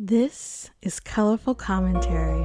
[0.00, 2.44] This is Colorful Commentary.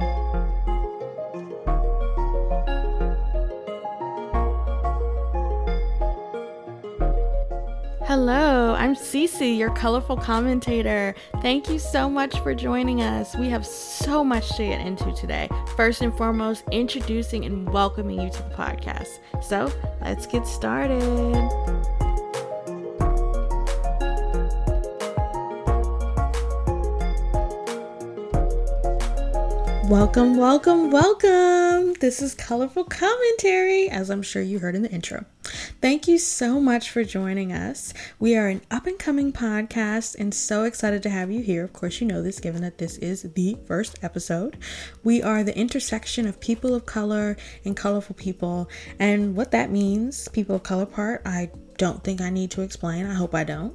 [8.02, 11.14] Hello, I'm Cece, your colorful commentator.
[11.42, 13.36] Thank you so much for joining us.
[13.36, 15.48] We have so much to get into today.
[15.76, 19.20] First and foremost, introducing and welcoming you to the podcast.
[19.40, 21.04] So let's get started.
[29.88, 31.92] Welcome, welcome, welcome.
[32.00, 35.26] This is Colorful Commentary, as I'm sure you heard in the intro.
[35.82, 37.92] Thank you so much for joining us.
[38.18, 41.62] We are an up and coming podcast and so excited to have you here.
[41.62, 44.56] Of course, you know this given that this is the first episode.
[45.02, 48.70] We are the intersection of people of color and colorful people.
[48.98, 53.06] And what that means, people of color part, I don't think I need to explain.
[53.06, 53.74] I hope I don't.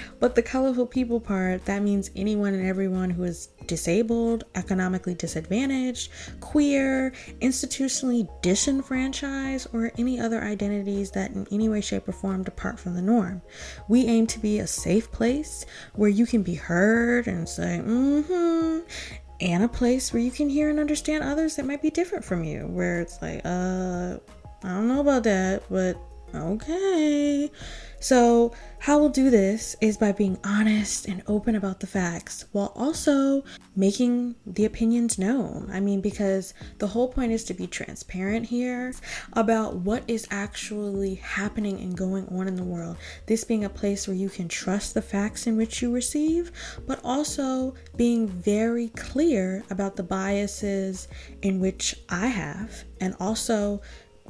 [0.20, 6.10] but the colorful people part, that means anyone and everyone who is disabled, economically disadvantaged,
[6.40, 12.78] queer, institutionally disenfranchised, or any other identities that in any way, shape, or form depart
[12.78, 13.42] from the norm.
[13.88, 18.24] We aim to be a safe place where you can be heard and say, mm
[18.24, 18.78] hmm,
[19.40, 22.44] and a place where you can hear and understand others that might be different from
[22.44, 24.18] you, where it's like, uh,
[24.64, 25.96] I don't know about that, but
[26.34, 27.50] Okay.
[28.00, 32.72] So, how we'll do this is by being honest and open about the facts while
[32.76, 33.42] also
[33.74, 35.68] making the opinions known.
[35.72, 38.94] I mean, because the whole point is to be transparent here
[39.32, 42.98] about what is actually happening and going on in the world.
[43.26, 46.52] This being a place where you can trust the facts in which you receive,
[46.86, 51.08] but also being very clear about the biases
[51.42, 53.80] in which I have and also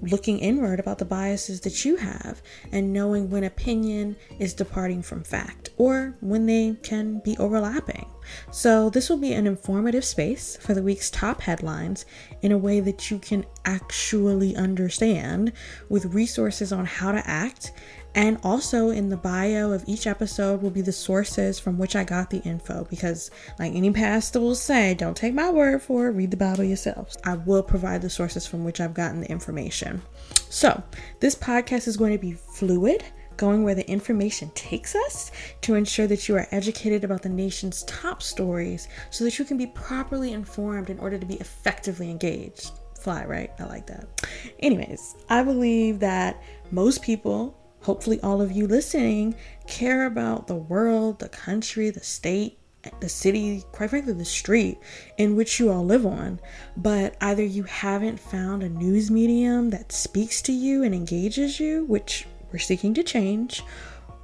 [0.01, 5.23] looking inward about the biases that you have and knowing when opinion is departing from
[5.23, 8.07] fact or when they can be overlapping.
[8.51, 12.05] So, this will be an informative space for the week's top headlines
[12.43, 15.53] in a way that you can actually understand
[15.89, 17.73] with resources on how to act
[18.15, 22.05] and also in the bio of each episode will be the sources from which I
[22.05, 26.13] got the info because, like any pastor will say, don't take my word for it,
[26.13, 27.17] read the Bible yourselves.
[27.25, 30.03] I will provide the sources from which I've gotten the information.
[30.49, 30.83] So,
[31.21, 33.05] this podcast is going to be fluid
[33.39, 35.31] going where the information takes us
[35.63, 39.57] to ensure that you are educated about the nation's top stories so that you can
[39.57, 42.73] be properly informed in order to be effectively engaged.
[43.01, 43.53] Fly, right?
[43.61, 44.29] I like that.
[44.59, 46.43] Anyways, I believe that
[46.73, 49.35] most people hopefully all of you listening
[49.67, 52.59] care about the world, the country, the state,
[53.01, 54.79] the city, quite frankly, the street
[55.17, 56.41] in which you all live on.
[56.77, 61.85] But either you haven't found a news medium that speaks to you and engages you,
[61.85, 63.63] which we're seeking to change,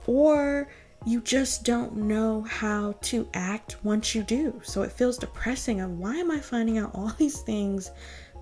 [0.07, 0.69] or
[1.07, 4.61] you just don't know how to act once you do.
[4.65, 7.91] So it feels depressing of why am I finding out all these things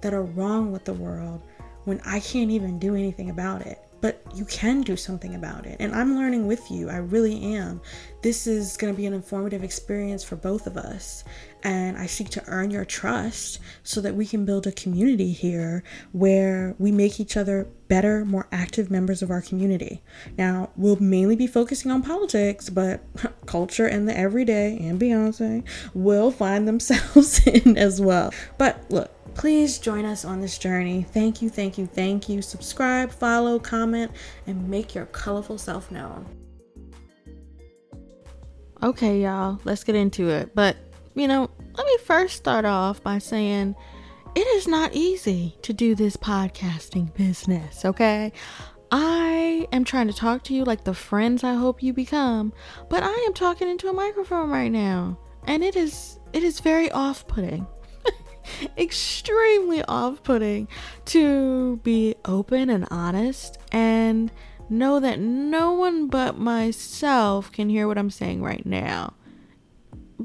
[0.01, 1.43] that are wrong with the world
[1.85, 3.79] when I can't even do anything about it?
[4.03, 5.77] But you can do something about it.
[5.79, 6.91] And I'm learning with you.
[6.91, 7.81] I really am.
[8.21, 11.23] This is going to be an informative experience for both of us.
[11.63, 15.85] And I seek to earn your trust so that we can build a community here
[16.11, 20.03] where we make each other better, more active members of our community.
[20.37, 23.05] Now, we'll mainly be focusing on politics, but
[23.47, 25.63] culture and the everyday and Beyonce
[25.95, 28.35] will find themselves in as well.
[28.59, 31.03] But look, Please join us on this journey.
[31.03, 32.43] Thank you, thank you, thank you.
[32.43, 34.13] Subscribe, follow, comment,
[34.47, 36.27] and make your colorful self known.
[38.83, 40.55] Okay, y'all, let's get into it.
[40.55, 40.77] But,
[41.15, 43.77] you know, let me first start off by saying
[44.35, 48.33] it is not easy to do this podcasting business, okay?
[48.91, 52.53] I am trying to talk to you like the friends I hope you become,
[52.91, 56.91] but I am talking into a microphone right now, and it is it is very
[56.91, 57.67] off-putting.
[58.77, 60.69] Extremely off putting
[61.07, 64.31] to be open and honest and
[64.69, 69.15] know that no one but myself can hear what I'm saying right now.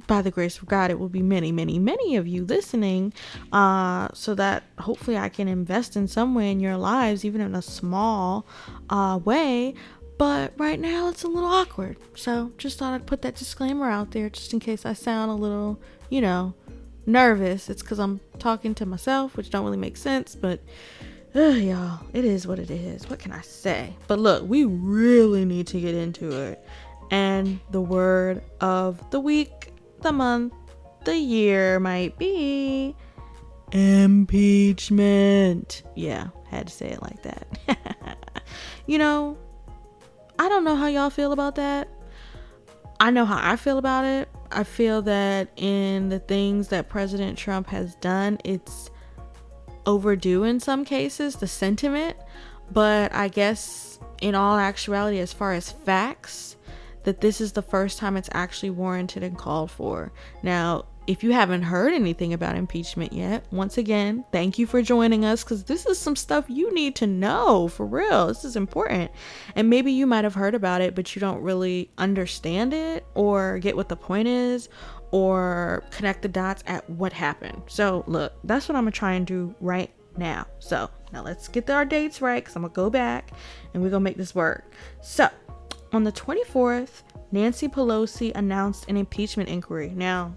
[0.05, 3.13] By the grace of God, it will be many, many, many of you listening,
[3.51, 7.55] uh, so that hopefully I can invest in some way in your lives, even in
[7.55, 8.45] a small
[8.91, 9.73] uh, way.
[10.19, 11.97] But right now it's a little awkward.
[12.15, 15.35] So just thought I'd put that disclaimer out there just in case I sound a
[15.35, 16.53] little, you know,
[17.07, 17.69] nervous.
[17.69, 20.59] It's because I'm talking to myself, which don't really make sense, but
[21.35, 23.09] uh, y'all, it is what it is.
[23.09, 23.95] What can I say?
[24.07, 26.63] But look, we really need to get into it.
[27.09, 29.71] And the word of the week,
[30.01, 30.53] the month,
[31.05, 32.95] the year might be
[33.71, 34.63] impeachment.
[35.95, 38.17] Yeah, had to say it like that.
[38.87, 39.37] you know,
[40.39, 41.87] I don't know how y'all feel about that.
[42.99, 44.27] I know how I feel about it.
[44.51, 48.89] I feel that in the things that President Trump has done, it's
[49.85, 52.17] overdue in some cases, the sentiment.
[52.71, 56.57] But I guess in all actuality, as far as facts,
[57.03, 60.11] that this is the first time it's actually warranted and called for.
[60.43, 65.23] Now, if you haven't heard anything about impeachment yet, once again, thank you for joining
[65.23, 68.27] us because this is some stuff you need to know for real.
[68.27, 69.09] This is important.
[69.55, 73.57] And maybe you might have heard about it, but you don't really understand it or
[73.59, 74.67] get what the point is
[75.11, 77.61] or connect the dots at what happened.
[77.67, 80.45] So, look, that's what I'm to try and do right now.
[80.59, 83.31] So, now let's get our dates right because I'm to go back
[83.73, 84.73] and we're to make this work.
[85.01, 85.29] So,
[85.93, 89.93] on the 24th, Nancy Pelosi announced an impeachment inquiry.
[89.95, 90.35] Now,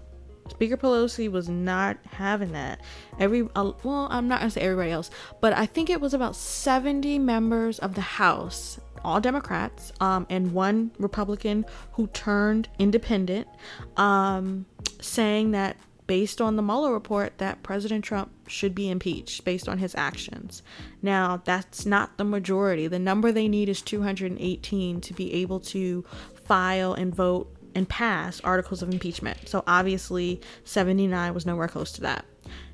[0.51, 2.81] Speaker Pelosi was not having that.
[3.19, 5.09] Every uh, well, I'm not gonna say everybody else,
[5.39, 10.51] but I think it was about 70 members of the House, all Democrats, um, and
[10.51, 13.47] one Republican who turned independent,
[13.95, 14.65] um,
[14.99, 19.77] saying that based on the Mueller report that President Trump should be impeached based on
[19.77, 20.61] his actions.
[21.01, 22.87] Now, that's not the majority.
[22.87, 26.03] The number they need is 218 to be able to
[26.43, 29.47] file and vote and pass articles of impeachment.
[29.47, 32.25] So obviously, 79 was nowhere close to that.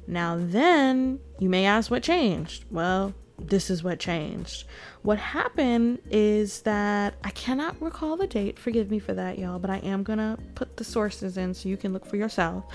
[0.08, 2.66] Now, then you may ask what changed.
[2.72, 4.66] Well, this is what changed.
[5.04, 8.58] What happened is that I cannot recall the date.
[8.58, 11.78] Forgive me for that, y'all, but I am to put the sources in so you
[11.78, 12.66] can look for yourself.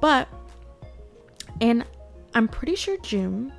[0.00, 0.28] But,
[1.60, 1.84] and
[2.34, 3.52] I'm pretty sure June,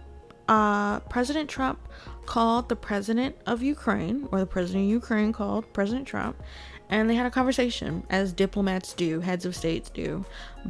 [0.48, 1.90] uh, President Trump
[2.26, 6.42] called the president of Ukraine, or the president of Ukraine called President Trump,
[6.90, 10.26] and they had a conversation, as diplomats do, heads of states do.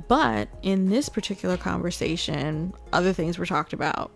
[0.07, 4.11] But in this particular conversation, other things were talked about.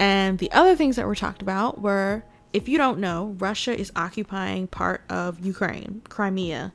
[0.00, 2.22] And the other things that were talked about were
[2.52, 6.72] if you don't know, Russia is occupying part of Ukraine, Crimea.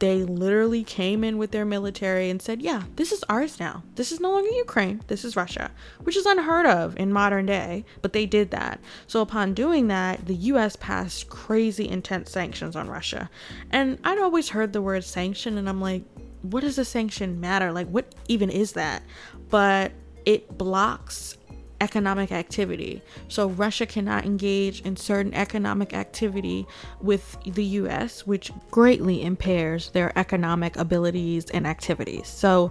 [0.00, 3.84] They literally came in with their military and said, Yeah, this is ours now.
[3.94, 5.00] This is no longer Ukraine.
[5.06, 5.70] This is Russia,
[6.00, 8.80] which is unheard of in modern day, but they did that.
[9.06, 13.30] So, upon doing that, the US passed crazy intense sanctions on Russia.
[13.70, 16.02] And I'd always heard the word sanction, and I'm like,
[16.42, 17.70] what does a sanction matter?
[17.70, 19.04] Like, what even is that?
[19.50, 19.92] But
[20.24, 21.36] it blocks
[21.82, 23.02] economic activity.
[23.26, 26.64] So Russia cannot engage in certain economic activity
[27.00, 32.28] with the US, which greatly impairs their economic abilities and activities.
[32.28, 32.70] So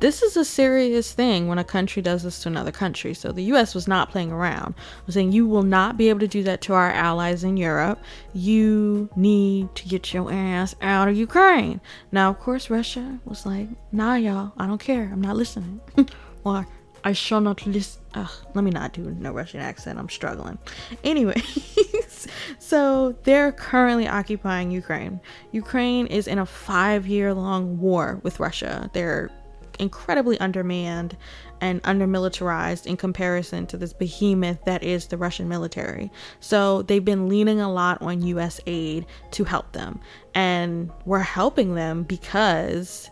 [0.00, 3.14] this is a serious thing when a country does this to another country.
[3.14, 4.74] So the US was not playing around.
[5.06, 7.98] was saying you will not be able to do that to our allies in Europe.
[8.34, 11.80] You need to get your ass out of Ukraine.
[12.12, 15.08] Now, of course, Russia was like, nah, y'all, I don't care.
[15.10, 15.80] I'm not listening.
[16.44, 16.66] or
[17.04, 18.02] I shall not listen.
[18.14, 19.98] Ugh, let me not do no Russian accent.
[19.98, 20.58] I'm struggling.
[21.04, 22.26] Anyways,
[22.58, 25.20] so they're currently occupying Ukraine.
[25.52, 28.90] Ukraine is in a five year long war with Russia.
[28.92, 29.30] They're
[29.78, 31.16] incredibly undermanned
[31.60, 36.10] and undermilitarized in comparison to this behemoth that is the Russian military.
[36.40, 40.00] So they've been leaning a lot on US aid to help them.
[40.34, 43.10] And we're helping them because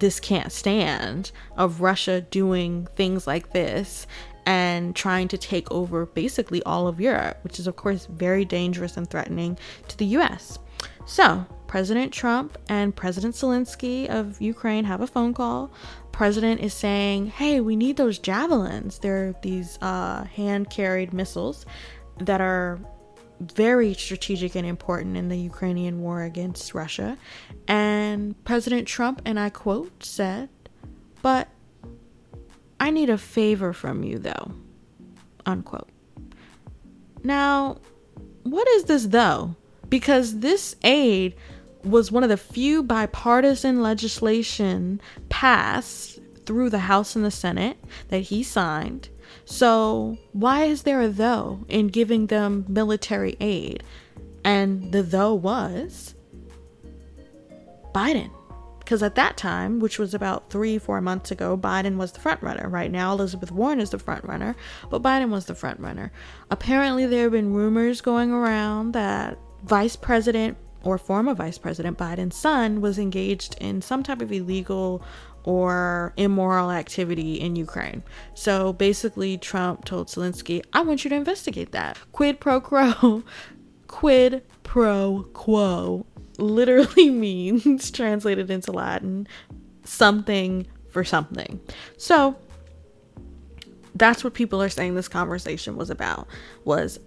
[0.00, 4.06] this can't stand of Russia doing things like this
[4.46, 8.96] and trying to take over basically all of Europe, which is, of course, very dangerous
[8.96, 9.58] and threatening
[9.88, 10.58] to the US.
[11.04, 15.70] So, President Trump and President Zelensky of Ukraine have a phone call.
[16.12, 18.98] President is saying, "Hey, we need those javelins.
[18.98, 21.66] They're these uh, hand-carried missiles
[22.18, 22.78] that are
[23.40, 27.16] very strategic and important in the Ukrainian war against Russia.
[27.66, 30.48] And President Trump, and I quote, said,
[31.22, 31.48] But
[32.80, 34.52] I need a favor from you, though.
[35.46, 35.88] Unquote.
[37.22, 37.78] Now,
[38.42, 39.56] what is this, though?
[39.88, 41.34] Because this aid
[41.84, 47.78] was one of the few bipartisan legislation passed through the House and the Senate
[48.08, 49.08] that he signed
[49.44, 53.82] so, why is there a though in giving them military aid?
[54.44, 56.14] And the though was
[57.94, 58.30] Biden.
[58.78, 62.42] Because at that time, which was about three, four months ago, Biden was the front
[62.42, 62.68] runner.
[62.70, 64.56] Right now, Elizabeth Warren is the front runner,
[64.88, 66.10] but Biden was the front runner.
[66.50, 72.36] Apparently, there have been rumors going around that Vice President or former Vice President Biden's
[72.36, 75.02] son was engaged in some type of illegal
[75.44, 78.02] or immoral activity in Ukraine.
[78.34, 81.98] So basically, Trump told Zelensky, I want you to investigate that.
[82.12, 83.22] Quid pro quo,
[83.86, 86.06] quid pro quo
[86.38, 89.26] literally means, translated into Latin,
[89.84, 91.60] something for something.
[91.96, 92.36] So
[93.94, 96.28] that's what people are saying this conversation was about
[96.64, 96.98] was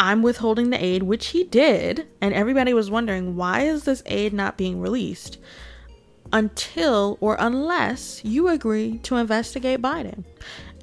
[0.00, 4.32] I'm withholding the aid, which he did, and everybody was wondering why is this aid
[4.32, 5.38] not being released?
[6.32, 10.24] until or unless you agree to investigate Biden.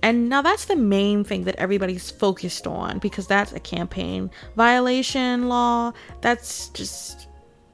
[0.04, 5.50] And now that's the main thing that everybody's focused on because that's a campaign violation
[5.50, 5.94] law.
[6.22, 7.28] That's just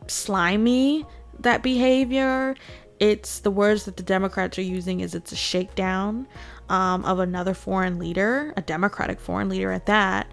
[0.08, 1.06] slimy,
[1.40, 2.56] that behavior.
[3.00, 6.28] It's the words that the Democrats are using is it's a shakedown
[6.70, 10.28] um, of another foreign leader, a Democratic foreign leader at that,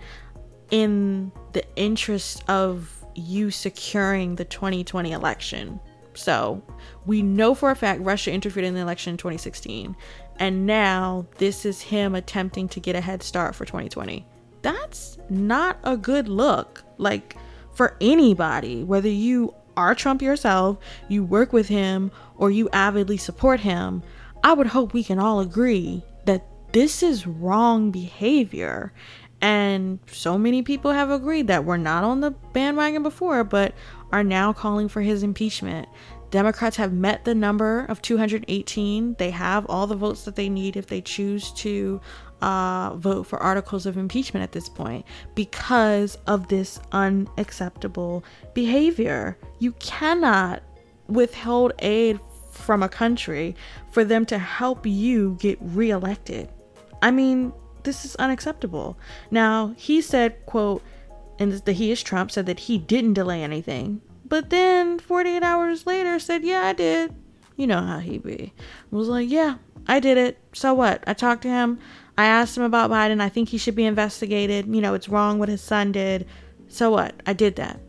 [0.70, 5.80] in the interest of you securing the 2020 election.
[6.14, 6.62] So
[7.06, 9.96] we know for a fact Russia interfered in the election in 2016.
[10.38, 14.26] And now this is him attempting to get a head start for 2020.
[14.62, 16.82] That's not a good look.
[16.98, 17.36] Like
[17.72, 23.60] for anybody, whether you are Trump yourself, you work with him, or you avidly support
[23.60, 24.02] him,
[24.42, 28.92] I would hope we can all agree that this is wrong behavior.
[29.40, 33.74] And so many people have agreed that we're not on the bandwagon before, but
[34.12, 35.88] are now calling for his impeachment.
[36.30, 39.16] Democrats have met the number of 218.
[39.18, 42.00] They have all the votes that they need if they choose to
[42.40, 45.04] uh, vote for articles of impeachment at this point
[45.34, 49.36] because of this unacceptable behavior.
[49.58, 50.62] You cannot
[51.08, 52.20] withhold aid
[52.52, 53.56] from a country
[53.90, 56.48] for them to help you get reelected.
[57.02, 57.52] I mean,
[57.84, 58.98] this is unacceptable.
[59.30, 60.82] Now, he said, quote,
[61.40, 64.02] and the he is Trump said that he didn't delay anything.
[64.26, 67.14] But then 48 hours later said, "Yeah, I did."
[67.56, 68.52] You know how he be.
[68.90, 69.56] Was like, "Yeah,
[69.88, 70.38] I did it.
[70.52, 71.02] So what?
[71.06, 71.78] I talked to him.
[72.16, 73.20] I asked him about Biden.
[73.20, 74.72] I think he should be investigated.
[74.72, 76.26] You know, it's wrong what his son did.
[76.68, 77.14] So what?
[77.26, 77.80] I did that."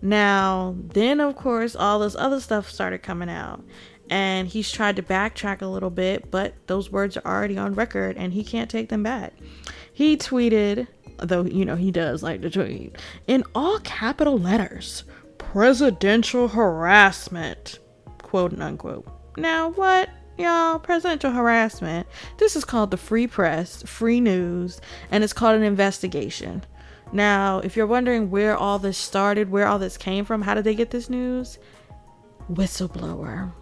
[0.00, 3.62] Now, then of course, all this other stuff started coming out
[4.10, 8.16] and he's tried to backtrack a little bit, but those words are already on record
[8.16, 9.32] and he can't take them back.
[9.92, 10.86] He tweeted,
[11.18, 12.96] though you know he does like to tweet,
[13.26, 15.04] in all capital letters,
[15.38, 17.78] presidential harassment,
[18.22, 19.06] quote unquote.
[19.36, 20.10] Now, what?
[20.36, 22.08] Y'all, presidential harassment.
[22.38, 24.80] This is called the free press, free news,
[25.12, 26.64] and it's called an investigation.
[27.12, 30.64] Now, if you're wondering where all this started, where all this came from, how did
[30.64, 31.60] they get this news?
[32.50, 33.52] Whistleblower.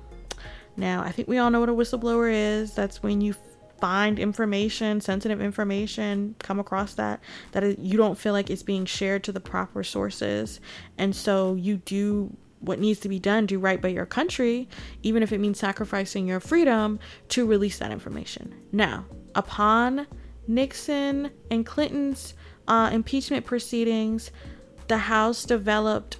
[0.76, 2.74] Now, I think we all know what a whistleblower is.
[2.74, 3.34] That's when you
[3.80, 9.24] find information, sensitive information, come across that that you don't feel like it's being shared
[9.24, 10.60] to the proper sources,
[10.98, 14.68] and so you do what needs to be done, do right by your country,
[15.02, 18.54] even if it means sacrificing your freedom to release that information.
[18.70, 20.06] Now, upon
[20.46, 22.34] Nixon and Clinton's
[22.68, 24.30] uh, impeachment proceedings,
[24.86, 26.18] the House developed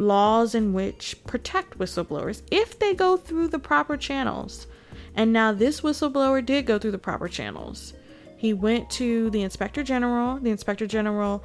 [0.00, 4.66] laws in which protect whistleblowers if they go through the proper channels.
[5.14, 7.94] And now this whistleblower did go through the proper channels.
[8.36, 10.38] He went to the inspector general.
[10.38, 11.42] The inspector general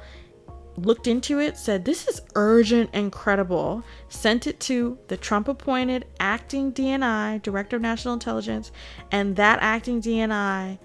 [0.76, 6.06] looked into it, said, This is urgent and credible, sent it to the Trump appointed
[6.20, 8.72] acting DNI, Director of National Intelligence,
[9.10, 10.78] and that acting DNI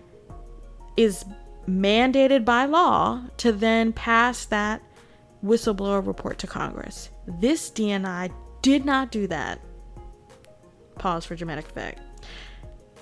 [0.95, 1.25] is
[1.67, 4.81] mandated by law to then pass that
[5.47, 7.09] whistleblower report to Congress.
[7.39, 9.59] This DNI did not do that.
[10.95, 12.01] Pause for dramatic effect.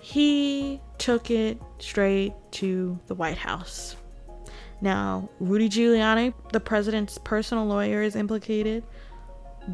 [0.02, 3.96] He took it straight to the White House.
[4.82, 8.84] Now, Rudy Giuliani, the president's personal lawyer, is implicated.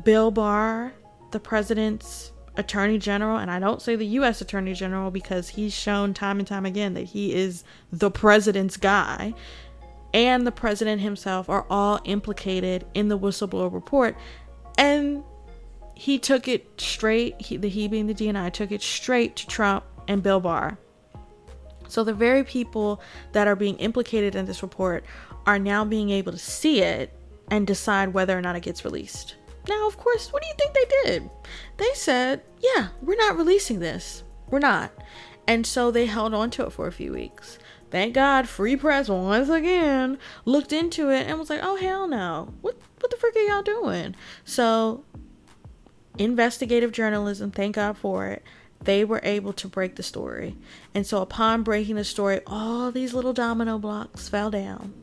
[0.03, 0.93] Bill Barr,
[1.31, 4.41] the president's attorney general, and I don't say the U.S.
[4.41, 9.33] attorney general because he's shown time and time again that he is the president's guy,
[10.13, 14.15] and the president himself are all implicated in the whistleblower report.
[14.77, 15.23] And
[15.95, 19.83] he took it straight, he, the he being the DNI, took it straight to Trump
[20.07, 20.77] and Bill Barr.
[21.87, 23.01] So the very people
[23.33, 25.03] that are being implicated in this report
[25.45, 27.13] are now being able to see it
[27.49, 29.35] and decide whether or not it gets released.
[29.67, 31.29] Now, of course, what do you think they did?
[31.77, 34.23] They said, yeah, we're not releasing this.
[34.47, 34.91] We're not.
[35.47, 37.59] And so they held on to it for a few weeks.
[37.91, 42.53] Thank God, Free Press once again looked into it and was like, "Oh hell no!
[42.61, 45.03] What what the frick are y'all doing?" So,
[46.17, 47.51] investigative journalism.
[47.51, 48.43] Thank God for it.
[48.83, 50.55] They were able to break the story,
[50.95, 54.93] and so upon breaking the story, all these little domino blocks fell down,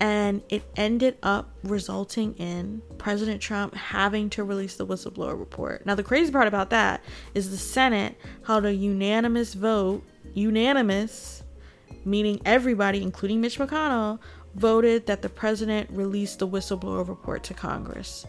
[0.00, 5.86] and it ended up resulting in President Trump having to release the whistleblower report.
[5.86, 7.00] Now, the crazy part about that
[7.32, 10.02] is the Senate held a unanimous vote,
[10.34, 11.43] unanimous
[12.04, 14.18] meaning everybody, including Mitch McConnell,
[14.54, 18.26] voted that the president release the whistleblower report to Congress.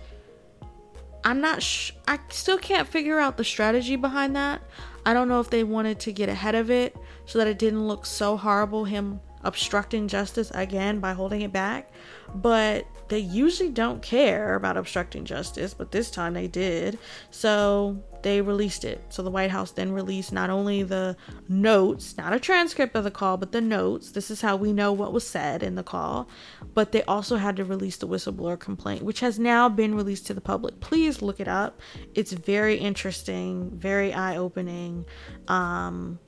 [1.23, 4.61] I'm not sh- I still can't figure out the strategy behind that.
[5.05, 7.87] I don't know if they wanted to get ahead of it so that it didn't
[7.87, 11.91] look so horrible him obstructing justice again by holding it back,
[12.33, 16.97] but they usually don't care about obstructing justice, but this time they did.
[17.29, 19.01] So they released it.
[19.09, 21.15] So the White House then released not only the
[21.47, 24.11] notes, not a transcript of the call, but the notes.
[24.11, 26.27] This is how we know what was said in the call.
[26.73, 30.33] But they also had to release the whistleblower complaint, which has now been released to
[30.33, 30.79] the public.
[30.79, 31.79] Please look it up.
[32.15, 35.05] It's very interesting, very eye opening.
[35.47, 36.19] Um,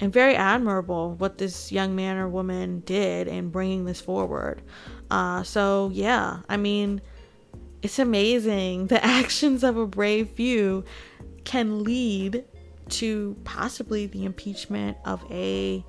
[0.00, 4.62] and very admirable what this young man or woman did in bringing this forward.
[5.10, 7.00] Uh, so, yeah, I mean,
[7.82, 10.84] it's amazing the actions of a brave few
[11.44, 12.44] can lead
[12.88, 15.84] to possibly the impeachment of a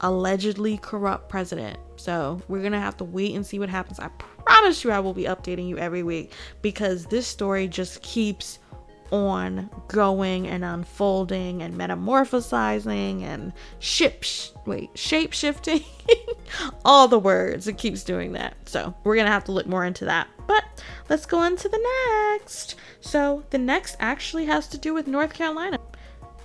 [0.00, 1.78] allegedly corrupt president.
[1.96, 4.00] So, we're to have to wait and see what happens.
[4.00, 4.08] I
[4.44, 8.58] promise you I will be updating you every week because this story just keeps
[9.12, 15.84] on going and unfolding and metamorphosizing and ship sh- wait shape shifting
[16.84, 17.68] all the words.
[17.68, 18.56] It keeps doing that.
[18.68, 20.28] So we're gonna have to look more into that.
[20.46, 20.64] But
[21.08, 22.76] let's go on to the next.
[23.00, 25.78] So the next actually has to do with north carolina.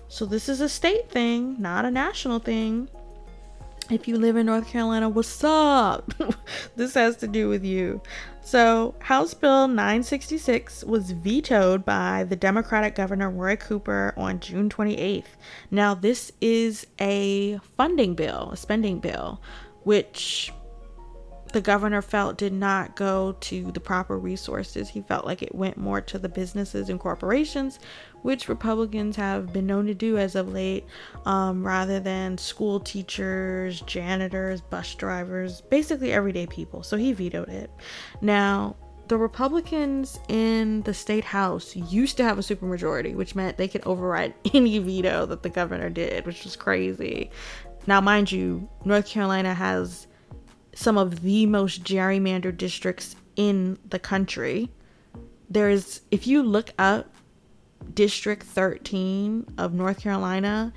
[0.09, 2.89] So this is a state thing not a national thing
[3.89, 6.13] if you live in North Carolina, what's up?
[6.75, 8.01] this has to do with you.
[8.41, 15.25] So, House Bill 966 was vetoed by the Democratic Governor Roy Cooper on June 28th.
[15.71, 19.41] Now, this is a funding bill, a spending bill,
[19.83, 20.51] which
[21.53, 24.89] the governor felt did not go to the proper resources.
[24.89, 27.79] He felt like it went more to the businesses and corporations,
[28.27, 30.85] which Republicans have been known to do as of late,
[31.25, 36.83] um, rather than school teachers, janitors, bus drivers, basically everyday people.
[36.83, 37.71] So he vetoed it.
[38.19, 38.75] Now,
[39.07, 43.87] the Republicans in the state house used to have a supermajority, which meant they could
[43.87, 47.31] override any veto that the governor did, which was crazy.
[47.87, 50.05] Now, mind you, North Carolina has
[50.75, 54.69] some of the most gerrymandered districts in the country.
[55.49, 57.13] There's, if you look up
[57.93, 60.73] District 13 of North Carolina,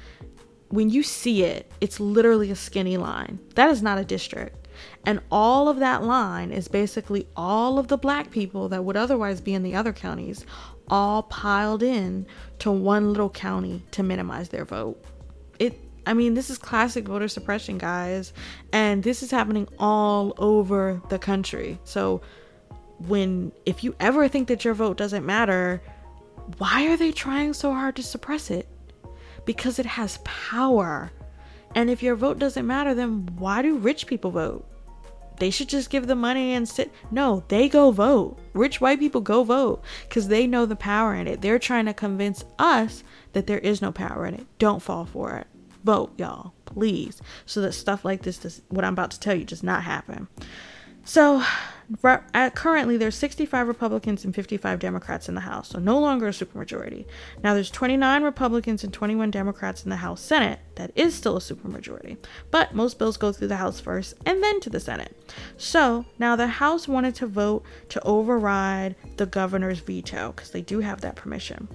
[0.69, 3.39] when you see it, it's literally a skinny line.
[3.55, 4.69] That is not a district.
[5.05, 9.41] And all of that line is basically all of the black people that would otherwise
[9.41, 10.47] be in the other counties,
[10.89, 12.27] all piled in
[12.61, 15.03] to one little county to minimize their vote.
[15.59, 18.33] It I mean, this is classic voter suppression, guys.
[18.73, 21.79] And this is happening all over the country.
[21.85, 22.23] So,
[23.07, 25.83] when, if you ever think that your vote doesn't matter,
[26.59, 28.69] why are they trying so hard to suppress it?
[29.45, 31.11] Because it has power.
[31.75, 34.67] And if your vote doesn't matter, then why do rich people vote?
[35.39, 36.93] They should just give the money and sit.
[37.11, 38.39] No, they go vote.
[38.53, 41.41] Rich white people go vote because they know the power in it.
[41.41, 44.47] They're trying to convince us that there is no power in it.
[44.59, 45.47] Don't fall for it
[45.85, 49.45] vote, y'all, please, so that stuff like this, does, what I'm about to tell you,
[49.45, 50.29] does not happen.
[51.05, 51.43] So,
[52.05, 56.29] at, uh, currently, there's 65 Republicans and 55 Democrats in the House, so no longer
[56.29, 57.07] a supermajority.
[57.43, 60.61] Now, there's 29 Republicans and 21 Democrats in the House Senate.
[60.77, 62.17] That is still a supermajority,
[62.51, 65.17] but most bills go through the House first and then to the Senate.
[65.57, 70.81] So now the House wanted to vote to override the governor's veto because they do
[70.81, 71.69] have that permission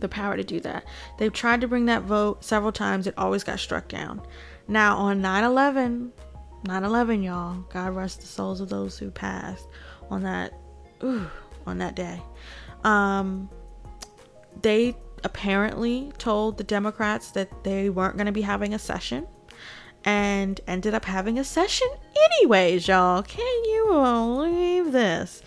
[0.00, 0.84] the power to do that.
[1.18, 4.20] They've tried to bring that vote several times, it always got struck down.
[4.68, 6.12] Now, on 9 11,
[6.64, 9.66] 9 11, y'all, God rest the souls of those who passed
[10.10, 10.54] on that,
[11.02, 11.28] ooh,
[11.66, 12.22] on that day.
[12.84, 13.50] Um,
[14.62, 19.26] they apparently told the Democrats that they weren't going to be having a session
[20.04, 21.88] and ended up having a session
[22.32, 23.22] anyways, y'all.
[23.22, 25.42] Can you believe this?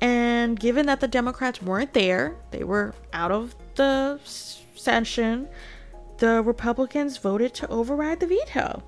[0.00, 5.48] And given that the Democrats weren't there, they were out of the session,
[6.18, 8.82] the Republicans voted to override the veto.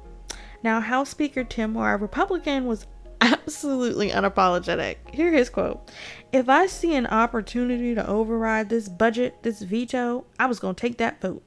[0.65, 2.87] Now, House Speaker Tim Moore, a Republican, was
[3.21, 4.97] absolutely unapologetic.
[5.13, 5.91] Here his quote
[6.33, 10.81] If I see an opportunity to override this budget, this veto, I was going to
[10.81, 11.43] take that vote.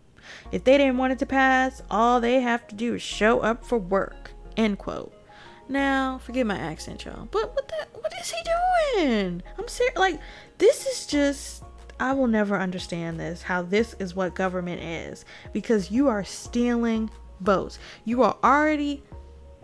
[0.52, 3.66] If they didn't want it to pass, all they have to do is show up
[3.66, 4.32] for work.
[4.56, 5.12] End quote.
[5.68, 9.42] Now, forgive my accent, y'all, but what the, what is he doing?
[9.58, 9.98] I'm serious.
[9.98, 10.20] Like,
[10.60, 11.64] this is just
[12.00, 17.10] I will never understand this how this is what government is because you are stealing
[17.42, 17.80] votes.
[18.06, 19.04] You are already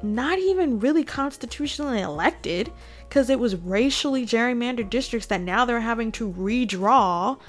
[0.01, 2.71] not even really constitutionally elected
[3.07, 7.39] because it was racially gerrymandered districts that now they're having to redraw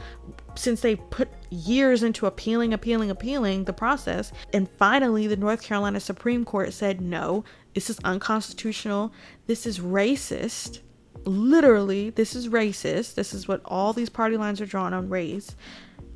[0.54, 4.30] since they put years into appealing, appealing, appealing the process.
[4.52, 9.12] And finally, the North Carolina Supreme Court said, no, this is unconstitutional.
[9.46, 10.80] This is racist
[11.26, 13.14] literally, this is racist.
[13.14, 15.56] This is what all these party lines are drawn on race.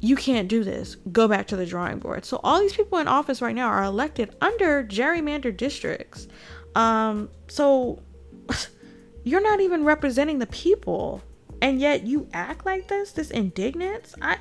[0.01, 0.95] You can't do this.
[1.11, 2.25] Go back to the drawing board.
[2.25, 6.29] So all these people in office right now are elected under gerrymandered districts.
[6.75, 8.03] Um, so
[9.25, 11.23] you're not even representing the people
[11.61, 14.37] and yet you act like this this indignance i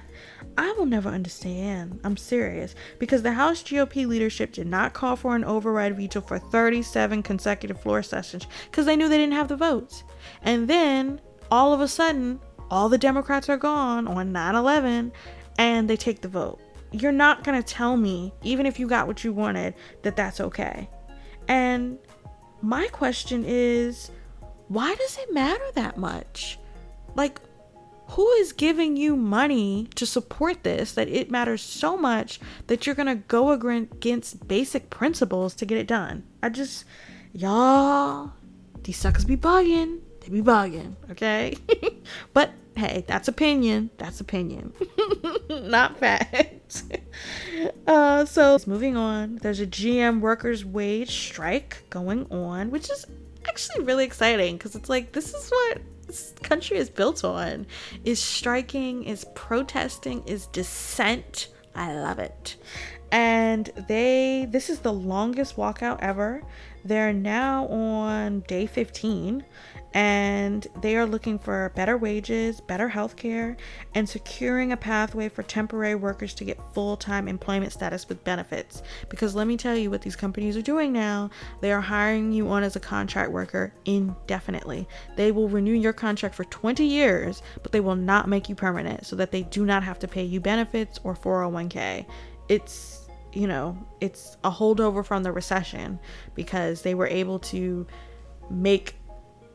[0.57, 5.35] i will never understand i'm serious because the house gop leadership did not call for
[5.35, 9.55] an override veto for 37 consecutive floor sessions because they knew they didn't have the
[9.55, 10.03] votes
[10.43, 12.39] and then all of a sudden
[12.69, 15.11] all the democrats are gone on 9-11
[15.57, 16.59] and they take the vote
[16.91, 20.39] you're not going to tell me even if you got what you wanted that that's
[20.39, 20.89] okay
[21.47, 21.97] and
[22.61, 24.11] my question is
[24.67, 26.57] why does it matter that much
[27.17, 27.41] like,
[28.09, 32.95] who is giving you money to support this that it matters so much that you're
[32.95, 36.23] going to go against basic principles to get it done?
[36.41, 36.85] I just,
[37.33, 38.31] y'all,
[38.83, 39.99] these suckers be bugging.
[40.21, 41.57] They be bugging, okay?
[42.33, 43.89] but hey, that's opinion.
[43.97, 44.73] That's opinion,
[45.49, 46.83] not fact.
[47.87, 53.05] uh, so moving on, there's a GM workers' wage strike going on, which is
[53.47, 57.65] actually really exciting because it's like this is what this country is built on
[58.05, 61.49] is striking, is protesting, is dissent.
[61.75, 62.55] I love it.
[63.11, 66.43] And they, this is the longest walkout ever.
[66.83, 69.43] They're now on day 15
[69.93, 73.57] and they are looking for better wages, better health care,
[73.95, 78.83] and securing a pathway for temporary workers to get full time employment status with benefits.
[79.09, 81.29] Because let me tell you what these companies are doing now
[81.61, 84.87] they are hiring you on as a contract worker indefinitely.
[85.15, 89.05] They will renew your contract for 20 years, but they will not make you permanent
[89.05, 92.05] so that they do not have to pay you benefits or 401k.
[92.49, 92.96] It's
[93.33, 95.99] you know, it's a holdover from the recession
[96.35, 97.85] because they were able to
[98.49, 98.95] make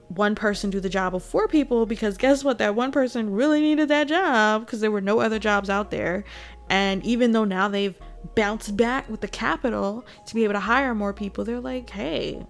[0.08, 2.58] one person do the job of four people because guess what?
[2.58, 6.24] That one person really needed that job because there were no other jobs out there.
[6.68, 7.98] And even though now they've
[8.34, 12.44] bounced back with the capital to be able to hire more people, they're like, hey,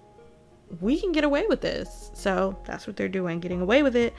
[0.81, 2.11] we can get away with this.
[2.13, 4.13] So that's what they're doing, getting away with it.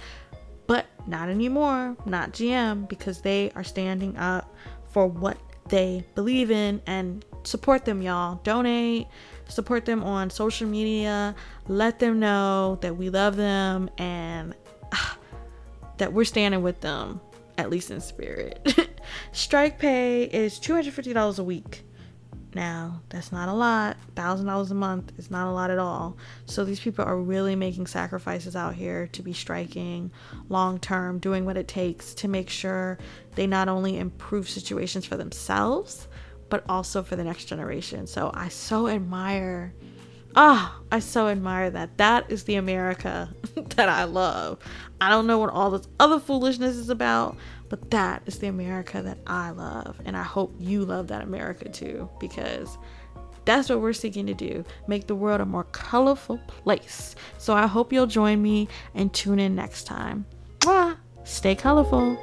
[0.67, 4.55] But not anymore, not GM, because they are standing up
[4.91, 5.37] for what
[5.69, 8.41] they believe in and support them, y'all.
[8.45, 9.07] Donate,
[9.49, 11.35] support them on social media,
[11.69, 14.55] let them know that we love them and
[15.99, 17.21] that we're standing with them,
[17.59, 18.75] at least in spirit.
[19.33, 21.85] Strike pay is $250 a week.
[22.55, 23.97] Now, that's not a lot.
[24.15, 26.17] $1,000 a month is not a lot at all.
[26.47, 30.13] So, these people are really making sacrifices out here to be striking
[30.49, 32.99] long term, doing what it takes to make sure
[33.35, 36.07] they not only improve situations for themselves,
[36.49, 38.07] but also for the next generation.
[38.07, 39.75] So I so admire
[40.37, 41.99] ah, oh, I so admire that.
[41.99, 43.35] That is the America
[43.77, 44.59] that I love.
[45.01, 47.37] I don't know what all this other foolishness is about,
[47.69, 50.01] but that is the America that I love.
[50.05, 52.79] And I hope you love that America too, because
[53.45, 57.15] that's what we're seeking to do make the world a more colorful place.
[57.39, 60.27] So I hope you'll join me and tune in next time.
[60.61, 60.97] Mwah!
[61.25, 62.19] Stay colorful.